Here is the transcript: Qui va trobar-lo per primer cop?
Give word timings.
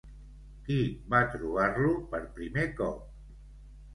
Qui 0.67 0.77
va 1.15 1.19
trobar-lo 1.33 1.91
per 2.13 2.21
primer 2.39 2.65
cop? 2.79 3.07